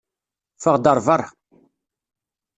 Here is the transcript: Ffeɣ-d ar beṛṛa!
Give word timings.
Ffeɣ-d 0.55 0.85
ar 0.91 0.99
beṛṛa! 1.05 1.27